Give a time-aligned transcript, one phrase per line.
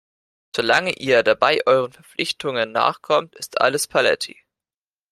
[0.55, 4.35] Solange ihr dabei euren Verpflichtungen nachkommt, ist alles paletti.